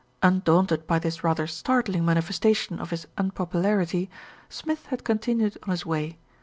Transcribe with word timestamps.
Undaunted 0.23 0.87
by 0.87 0.97
this 0.97 1.23
rather 1.23 1.45
startling 1.45 2.03
manifestation 2.03 2.79
of 2.79 2.89
his 2.89 3.05
unpopularity, 3.19 4.09
Smith 4.49 4.87
had 4.87 5.03
continued 5.03 5.59
on 5.61 5.69
his 5.69 5.85
way. 5.85 6.17